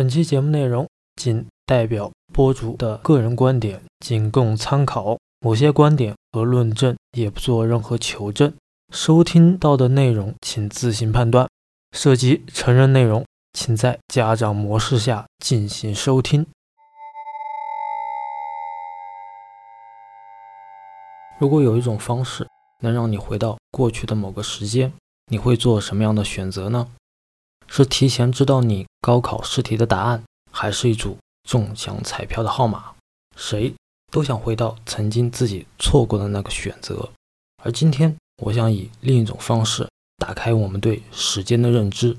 [0.00, 5.18] 本期节目内容仅代表播主的个人观点，仅供参考。
[5.40, 8.50] 某些观点和论证也不做任何求证。
[8.94, 11.46] 收听到的内容，请自行判断。
[11.94, 16.46] 涉及成人内容，请在家长模式下进行收听。
[21.38, 22.48] 如果有一种方式
[22.78, 24.90] 能让你回到过去的某个时间，
[25.26, 26.88] 你会做什么样的选择呢？
[27.72, 31.16] 是提前知道你高考试题的答案，还是一组
[31.48, 32.86] 中奖彩票的号码？
[33.36, 33.72] 谁
[34.10, 37.08] 都想回到曾经自己错过的那个选择。
[37.62, 42.16] 而今天，我想以另一种方式打开我们对时间的认知。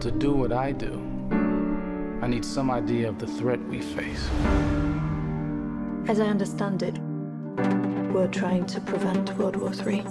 [0.00, 0.86] To do what I do,
[2.22, 4.26] I need some idea of the threat we face.
[6.06, 6.98] As I understand it,
[8.12, 10.04] we're trying to prevent World War III.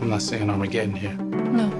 [0.00, 1.14] I'm not saying Armageddon here.
[1.14, 1.70] No.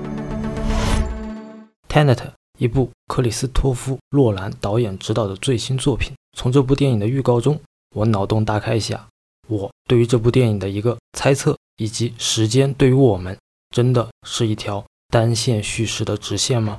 [1.89, 2.19] Tenet，
[2.59, 6.13] 一部克里斯托夫·洛兰导演执导的最新作品。
[6.37, 7.59] 从这部电影的预告中，
[7.97, 9.09] 我脑洞大开一下，
[9.49, 13.37] 我对于这部电影的一个猜测，以及时间对于我们
[13.75, 16.77] 真的是一条单线叙事的直线吗.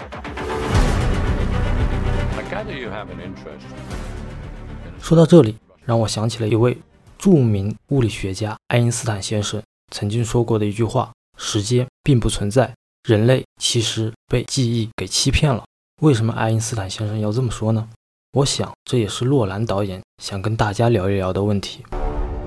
[5.02, 6.78] 说到这里，让我想起了一位
[7.22, 12.74] 著名物理学家爱因斯坦先生曾经说过的一句话：“时间并不存在，
[13.08, 15.64] 人类其实被记忆给欺骗了。”
[16.02, 17.88] 为什么爱因斯坦先生要这么说呢？
[18.34, 21.84] 我想这也是洛兰导演想跟大家聊一聊的问题。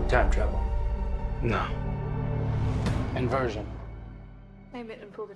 [0.08, 0.58] Time travel.
[1.41, 1.69] No.
[3.14, 3.62] Inversion.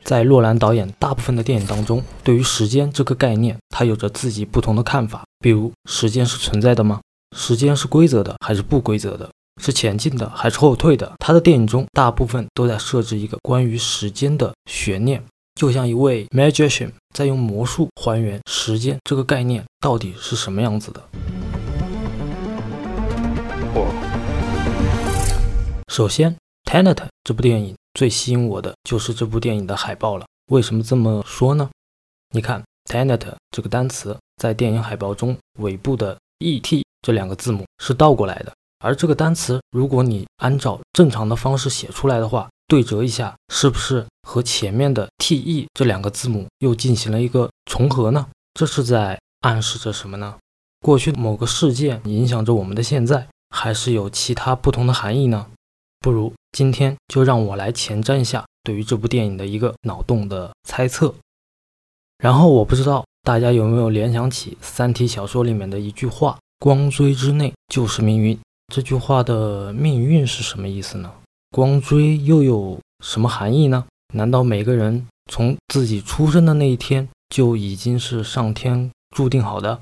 [0.02, 5.22] 在洛兰导演大部分的电影当中，对于时间这个概念，他有着自己不同的看法。
[5.38, 6.98] 比如，时间是存在的吗？
[7.36, 9.30] 时间是规则的还是不规则的？
[9.60, 11.12] 是前进的还是后退的？
[11.18, 15.22] 他的电影中大部分都在设置一个关于时间的悬念，
[15.54, 21.02] 就像一位 magician 在用魔术还原时间这个概念到底是什么样子的。
[25.92, 26.32] 首先，
[26.70, 30.24] 《Tenet》这部电影最吸引我的就是这部电影的海报了。
[30.52, 31.68] 为什么这么说呢？
[32.32, 48.26] 你看 “Tenet” 这个单词在电影海报中尾部的 “et” 这两个字母是倒过来的，而这个单词如果你按照正常的方式写出来的话，对折一下，是不是和前面的 “te” 这两个字母又进行了一个重合呢？
[48.54, 50.36] 这是在暗示着什么呢？
[50.80, 55.46] 过去某个事件影响着我们的现在，还是有其他不同的含义呢？
[56.00, 61.14] 不如今天就让我来前瞻一下对于这部电影的一个脑洞的猜测。
[62.18, 68.38] 然后我不知道大家有没有联想起《三体》小说里面的一句话：“光锥之内就是命运。”
[68.72, 71.10] 这句话的命运是什么意思呢？
[71.50, 73.86] 光锥又有什么含义呢？
[74.14, 79.80] 难道每个人从自己出生的那一天就已经是上天注定好的？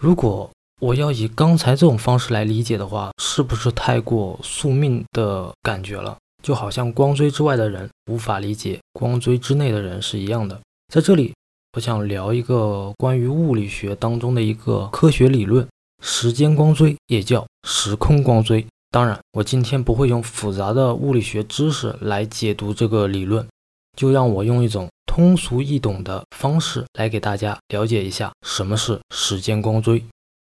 [0.00, 6.16] 如果我要以刚才这种方式来理解的话，是不是太过宿命的感觉了？
[6.42, 10.60] 就好像光锥之外的人无法理解光锥之内的人是一样的。
[10.92, 11.34] 在这里，
[11.72, 15.66] 我想聊一个关于物理学当中的一个科学理论——
[16.08, 18.64] 时间光锥，也叫时空光锥。
[18.92, 23.44] 当然，我今天不会用复杂的物理学知识来解读这个理论，
[23.96, 30.00] 就让我用一种通俗易懂的方式来给大家了解一下什么是时间光锥。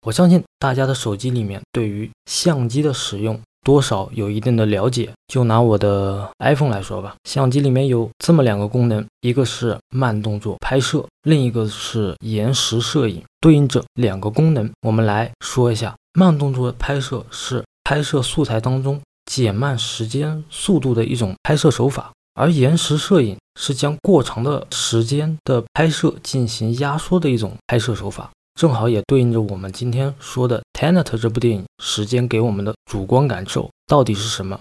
[0.06, 5.12] 我相信大家的手机里面对于相机的使用多少有一定的了解。
[5.28, 13.22] 就拿我的 iPhone 来说吧，相机里面有这么两个功能，一个是慢动作拍摄，另一个是延时摄影。
[13.42, 28.30] 对应这两个功能，我们来说一下，慢动作拍摄是拍摄素材当中减慢时间速度的一种拍摄手法，而延时摄影是将过长的时间的拍摄进行压缩的一种拍摄手法。
[28.56, 34.58] 正好也对应着我们今天说的《Tenet》这部电影，时间给我们的主观感受到底是什么？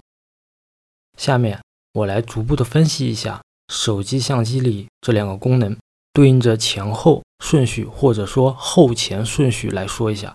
[1.17, 1.61] 下面
[1.93, 5.77] 我来逐步的分析一下手机相机里这两个功能
[6.13, 10.35] 对应着前后顺序，或者说后前顺序来说一下。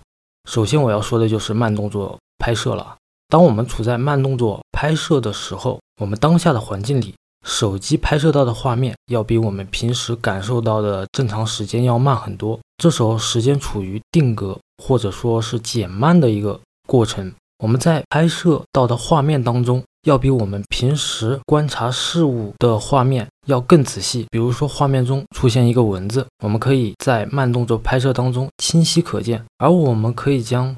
[0.50, 2.95] 首先我要说的就是慢动作拍摄了。
[3.27, 7.13] 当我们处在慢动作拍摄的时候，我们当下的环境里，
[7.45, 12.59] 手机拍摄到的画面要比我们平时感受到的正常时间要慢很多。
[12.77, 17.33] 这时候时间处于定格或者说是减慢的一个过程。
[17.63, 24.25] 我们在拍摄到的画面当中，要比我们平时观察事物的画面要更仔细。
[24.31, 30.74] 比如说，画面中出现一个文字，我们可以在慢动作拍摄当中清晰可见，而我们可以将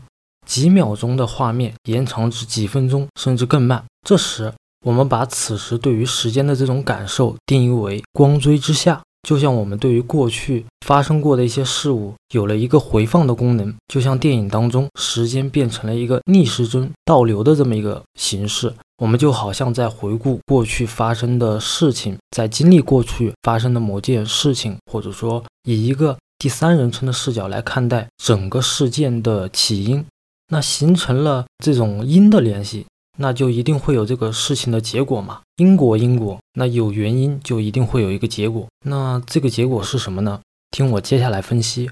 [0.48, 3.84] 几秒钟的画面延长至几分钟，甚至更慢。
[4.02, 4.52] 这时，
[4.86, 9.02] 我们把此时对于时间的这种感受定义为光锥之下。
[9.28, 30.04] 就像我们对于过去发生过的一些事物有了一个回放的功能，就像电影当中时间变成了一个逆时针倒流的这么一个形式，我们就好像在回顾过去发生的事情，在经历过去发生的某件事情，或者说以一个第三人称的视角来看待整个事件的起因，
[30.48, 32.88] 那形成了这种因的联系。
[33.22, 35.42] 那就一定会有这个事情的结果嘛？
[35.58, 38.66] 因果因果，那有原因就一定会有一个结果。
[38.84, 40.42] 那这个结果是什么呢？
[40.72, 41.92] 听我接下来分析。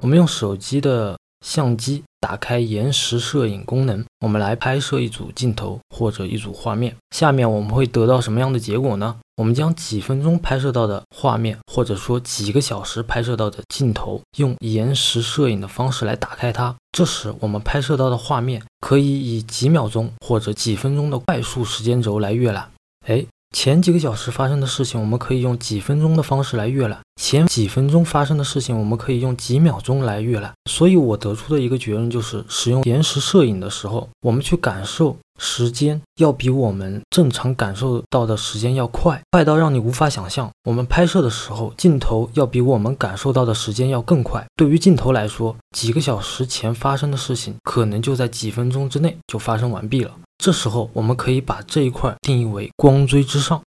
[0.00, 2.02] 我们用手机的相机。
[2.20, 6.94] 打开延时摄影功能，我们来拍摄一组镜头或者一组画面。
[7.16, 9.16] 下面我们会得到什么样的结果呢？
[9.38, 16.76] 我们将几分钟拍摄到的画面，或者说几个小时拍摄到的镜头，用延时摄影的方式来打开它。
[16.92, 22.70] 这时，我们拍摄到的画面可以以几秒钟或者几分钟的快速时间轴来阅览。
[23.06, 23.24] 哎。
[23.50, 30.52] 前几个小时发生的事情，我们可以用几分钟的方式来阅览；前几分钟发生的事情，我们可以用几秒钟来阅览。
[30.70, 40.50] 所以，我得出的一个结论就是，使用延时摄影的时候，我们去感受时间，要比我们正常感受到的时间要快，快到让你无法想象。
[40.64, 44.46] 我们拍摄的时候，镜头要比我们感受到的时间要更快。
[44.54, 50.14] 对于镜头来说，几个小时前发生的事情，可能就在几分钟之内就发生完毕了。
[50.36, 53.62] 这时候，我们可以把这一块定义为光锥之上。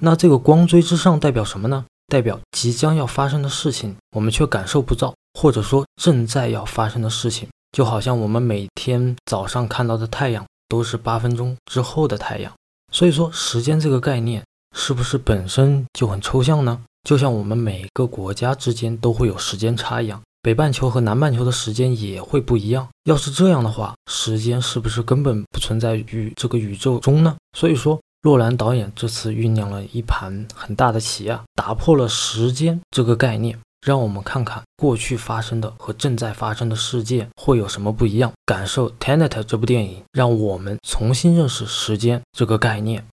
[0.00, 1.84] 那这个光锥之上代表什么呢？
[2.06, 12.50] 代表即将要发生的事情，我们却感受不到，或者说正在要发生的事情，就好像我们每天早上看到的太阳都是八分钟之后的太阳。
[12.90, 14.42] 所以说，时间这个概念
[14.74, 16.80] 是不是本身就很抽象呢？
[17.06, 20.18] 就像我们每个国家之间都会有时间差一样。
[20.40, 22.88] 北半球和南半球的时间也会不一样。
[23.04, 27.36] 要是这样的话，时间是不是根本不存在于这个宇宙中呢？
[27.56, 38.32] 所以说，洛兰导演这次酝酿了一盘很大的棋啊，打破了时间这个概念，让我们看看过去发生的和正在发生的世界会有什么不一样。
[38.46, 43.04] 感受《Tenet》这部电影，让我们重新认识时间这个概念。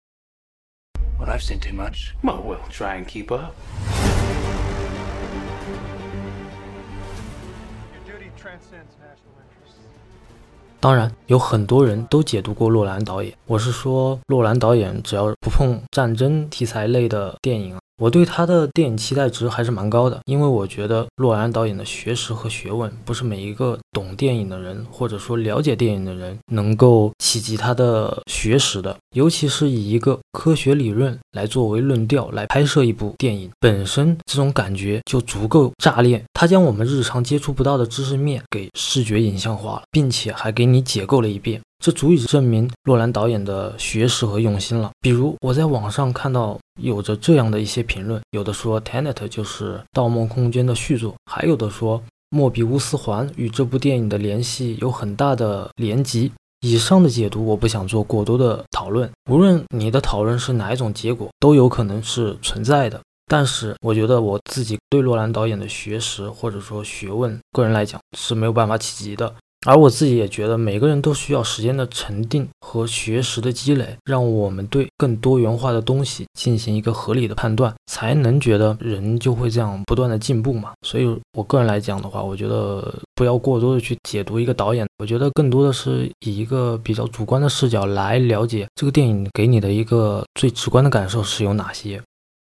[10.80, 13.34] 当然，有很多人都解读过洛兰导演。
[13.46, 17.78] 我是说，洛兰导演只要不碰战争题材类的电影。
[17.98, 36.22] 我对他的电影期待值还是蛮高的，因为我觉得洛兰导演的学识和学问不是每一个懂电影的人或者说了解电影的人能够企及他的学识的，尤其是以一个科学理论来作为论调来拍摄一部电影，本身这种感觉就足够炸裂。
[36.34, 41.60] 他将我们日常接触不到的知识面给视觉影像化了，并且还给你解构了一遍。
[41.82, 44.90] 这足以证明洛兰导演的学识和用心了。
[45.00, 52.00] 比如，我在网上看到有着这样的一些评论，有的说《Tenet》就是《盗梦空间》的续作，还有的说
[52.30, 56.30] 《莫比乌斯环》与这部电影的联系有很大的联集。
[56.60, 59.08] 以上的解读，我不想做过多的讨论。
[59.30, 63.00] 无论你的讨论是哪一种结果，都有可能是存在的。
[63.30, 69.32] 但是，我觉得我自己对洛兰导演的学识或者说学问，个人来讲是没有办法企及的。
[69.66, 80.70] 而我自己也觉得，每个人都需要时间的沉淀和学识的积累，让我们对更多元化的东西进行一个合理的判断，才能觉得人就会这样不断的进步嘛。
[80.86, 92.00] 所以，我个人来讲的话，我觉得不要过多的去解读一个导演，我觉得更多的是以一个比较主观的视角来了解这个电影给你的一个最直观的感受是有哪些。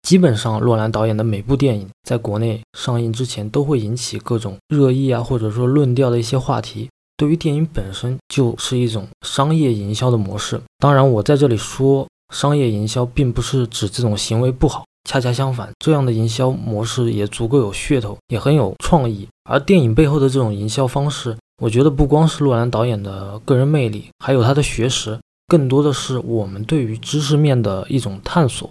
[0.03, 6.89] 基本上，洛兰导演的每部电影在国内上映之前，都会引起各种热议啊，或者说论调的一些话题。
[7.17, 10.61] 对于电影本身，就是一种商业营销的模式。
[10.79, 19.29] 当然，我在这里说商业营销，并不是指这种行为不好，恰恰相反，这样的营销模式也足够有噱头，也很有创意。
[19.45, 28.71] 而电影背后的这种营销方式，我觉得不光是洛兰导演的个人魅力，还有他的学识，更多的是我们对于知识面的一种探索。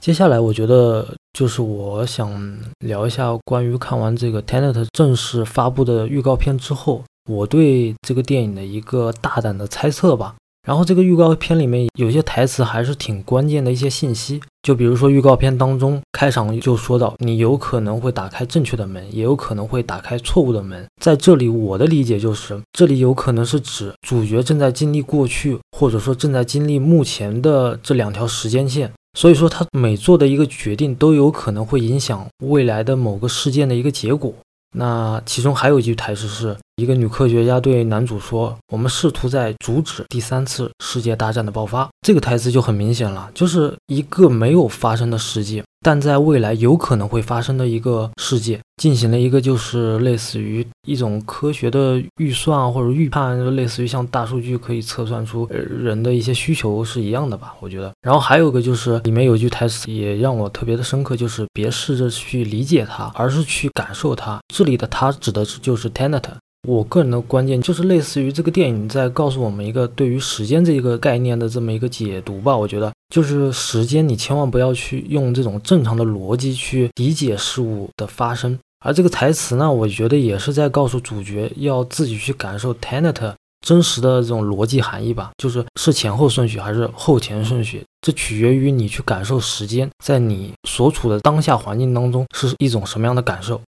[0.00, 10.34] 接下来，我觉得就是我想聊一下关于看完这个《Tenet》正式发布的预告片之后，我对这个电影的一个大胆的猜测吧。
[10.66, 20.86] 然后，这个预告片里面有些台词还是挺关键的一些信息，就比如说预告片当中开场就说到，你有可能会打开正确的门，也有可能会打开错误的门。
[21.02, 28.90] 在这里，我的理解就是，这里有可能是指主角正在经历过去，或者说正在经历目前的这两条时间线。
[29.14, 34.32] 所以说，他每做的一个决定都有可能会影响未来的某个事件的一个结果。
[34.76, 57.54] 那其中还有一句台词是：“一个女科学家对男主说：“我们试图在阻止第三次世界大战的爆发。”这个台词就很明显了，就是一个没有发生的世界，但在未来有可能会发生的一个世界，进行了一个就是类似于一种科学的预算或者预判，就类似于像大数据可以测算出人的一些需求是一样的吧？
[57.60, 57.92] 我觉得。
[58.00, 64.40] 然后还有个就是里面有句台词也让我特别的深刻，就是别试着去理解它，而是去感受它。
[64.54, 66.22] 这里的它指的是就是 Tenet。
[66.68, 72.56] 我个人的观点就是类似于这个电影在告诉我们一个对于时间这个概念的这么一个解读吧。
[72.56, 78.58] 我觉得就是时间，你千万不要去用这种正常的逻辑去理解事物的发生。
[78.84, 83.34] 而这个台词呢，我觉得也是在告诉主角要自己去感受 Tenet
[83.66, 85.30] 真实的这种逻辑含义吧。
[85.38, 93.60] 就是是前后顺序还是后前顺序，这取决于你去感受时间在你所处的当下环境当中是一种什么样的感受。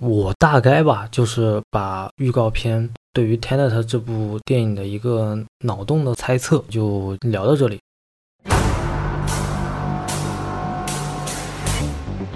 [0.00, 7.80] 我大概吧，就是把预告片对于《Tenet》这部电影的一个脑洞的猜测就聊到这里。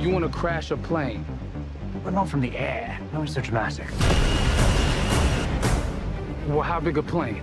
[0.01, 1.21] You want to crash a plane?
[2.05, 2.99] But not from the air.
[3.15, 3.87] No, it's so dramatic.
[6.49, 7.43] Well, how big a plane?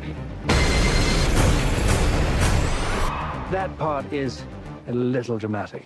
[3.54, 4.42] That part is
[4.90, 5.84] a little dramatic.